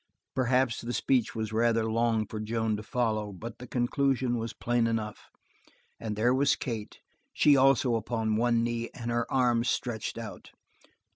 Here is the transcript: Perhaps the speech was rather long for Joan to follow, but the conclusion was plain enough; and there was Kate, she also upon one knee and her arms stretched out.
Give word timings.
Perhaps 0.33 0.81
the 0.81 0.93
speech 0.93 1.35
was 1.35 1.53
rather 1.53 1.85
long 1.85 2.25
for 2.25 2.39
Joan 2.39 2.75
to 2.75 2.81
follow, 2.81 3.31
but 3.31 3.59
the 3.59 3.67
conclusion 3.67 4.39
was 4.39 4.51
plain 4.51 4.87
enough; 4.87 5.29
and 5.99 6.15
there 6.15 6.33
was 6.33 6.55
Kate, 6.55 6.97
she 7.33 7.55
also 7.55 7.93
upon 7.93 8.35
one 8.35 8.63
knee 8.63 8.89
and 8.95 9.11
her 9.11 9.31
arms 9.31 9.69
stretched 9.69 10.17
out. 10.17 10.53